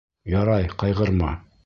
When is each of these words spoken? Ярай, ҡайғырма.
Ярай, 0.35 0.65
ҡайғырма. 0.85 1.31